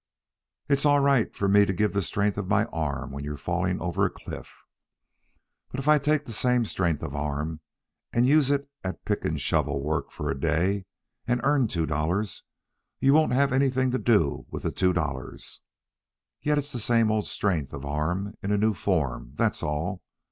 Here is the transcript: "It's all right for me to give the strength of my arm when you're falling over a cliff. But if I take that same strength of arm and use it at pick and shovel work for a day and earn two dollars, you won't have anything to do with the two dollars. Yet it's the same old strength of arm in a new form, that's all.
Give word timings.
"It's 0.67 0.83
all 0.83 0.99
right 0.99 1.31
for 1.31 1.47
me 1.47 1.63
to 1.63 1.71
give 1.73 1.93
the 1.93 2.01
strength 2.01 2.35
of 2.39 2.47
my 2.47 2.65
arm 2.73 3.11
when 3.11 3.23
you're 3.23 3.37
falling 3.37 3.79
over 3.79 4.03
a 4.03 4.09
cliff. 4.09 4.51
But 5.69 5.79
if 5.79 5.87
I 5.87 5.99
take 5.99 6.25
that 6.25 6.31
same 6.33 6.65
strength 6.65 7.03
of 7.03 7.13
arm 7.15 7.59
and 8.11 8.25
use 8.25 8.49
it 8.49 8.67
at 8.83 9.05
pick 9.05 9.23
and 9.25 9.39
shovel 9.39 9.79
work 9.83 10.09
for 10.11 10.31
a 10.31 10.39
day 10.39 10.85
and 11.27 11.39
earn 11.43 11.67
two 11.67 11.85
dollars, 11.85 12.43
you 12.99 13.13
won't 13.13 13.33
have 13.33 13.53
anything 13.53 13.91
to 13.91 13.99
do 13.99 14.47
with 14.49 14.63
the 14.63 14.71
two 14.71 14.91
dollars. 14.91 15.61
Yet 16.41 16.57
it's 16.57 16.71
the 16.71 16.79
same 16.79 17.11
old 17.11 17.27
strength 17.27 17.71
of 17.71 17.85
arm 17.85 18.33
in 18.41 18.51
a 18.51 18.57
new 18.57 18.73
form, 18.73 19.33
that's 19.35 19.61
all. 19.61 20.01